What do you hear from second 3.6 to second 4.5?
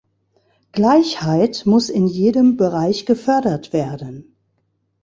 werden.